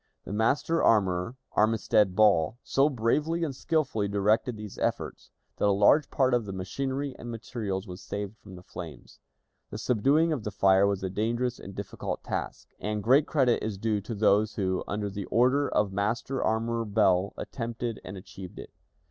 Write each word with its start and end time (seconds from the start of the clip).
The 0.25 0.33
master 0.33 0.81
armorer, 0.81 1.37
Armistead 1.51 2.15
Ball, 2.15 2.57
so 2.63 2.89
bravely 2.89 3.43
and 3.43 3.55
skillfully 3.55 4.07
directed 4.07 4.57
these 4.57 4.79
efforts, 4.79 5.29
that 5.57 5.67
a 5.67 5.71
large 5.71 6.09
part 6.09 6.33
of 6.33 6.45
the 6.45 6.51
machinery 6.53 7.15
and 7.19 7.29
materials 7.29 7.85
was 7.85 8.01
saved 8.01 8.35
from 8.39 8.55
the 8.55 8.63
flames. 8.63 9.19
The 9.69 9.77
subduing 9.77 10.33
of 10.33 10.43
the 10.43 10.49
fire 10.49 10.87
was 10.87 11.03
a 11.03 11.09
dangerous 11.11 11.59
and 11.59 11.75
difficult 11.75 12.23
task, 12.23 12.67
and 12.79 13.03
great 13.03 13.27
credit 13.27 13.61
is 13.61 13.77
due 13.77 14.01
to 14.01 14.15
those 14.15 14.55
who, 14.55 14.83
under 14.87 15.07
the 15.07 15.25
orders 15.25 15.69
of 15.75 15.93
Master 15.93 16.43
Armorer 16.43 16.85
Ball, 16.85 17.31
attempted 17.37 18.01
and 18.03 18.17
achieved 18.17 18.57
it. 18.57 18.71